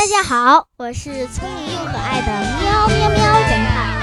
[0.00, 4.00] 大家好，我是聪明又可爱的喵喵喵侦探。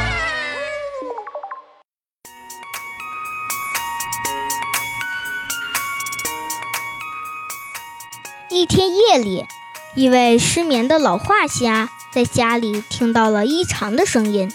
[8.52, 9.48] 一天夜里，
[9.96, 14.54] 一位失眠的老画家在家里听到了异常的声音。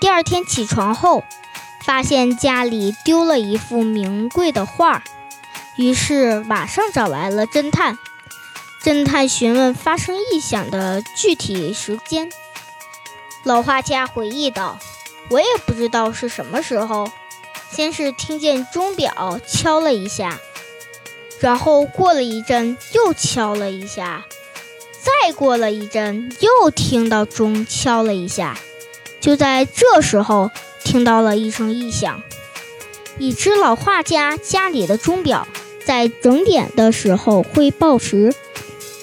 [0.00, 1.24] 第二天起床后，
[1.82, 5.02] 发现家里丢了一幅名贵的画，
[5.76, 7.98] 于是马上找来了侦探。
[8.88, 12.30] 侦探询问发生异响的具体时间。
[13.44, 14.78] 老画家回忆道
[15.28, 17.12] ：“我也不知道是什么时候，
[17.70, 20.38] 先是听见钟表敲了一下，
[21.38, 24.24] 然后过了一阵又敲了一下，
[25.02, 28.58] 再过了一阵又听到钟敲了一下。
[29.20, 30.50] 就在这时候，
[30.82, 32.22] 听到了一声异响，
[33.18, 35.46] 已知老画家家里的钟表
[35.84, 38.34] 在整点的时候会报时。”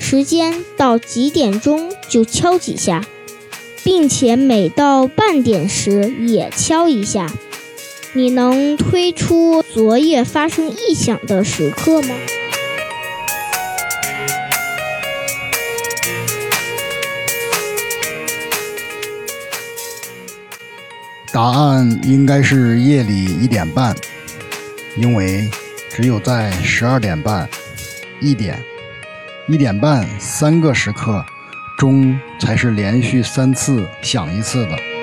[0.07, 3.03] 时间到几点钟就敲几下，
[3.83, 7.27] 并且每到半点时也敲一下。
[8.13, 12.13] 你能推出昨夜发生异响的时刻吗？
[21.33, 23.95] 答案应该是夜里一点半，
[24.97, 25.49] 因为
[25.89, 27.49] 只有在十二点半、
[28.21, 28.63] 一点。
[29.47, 31.23] 一点半，三个时刻，
[31.77, 34.94] 钟才是连续三次响一次的。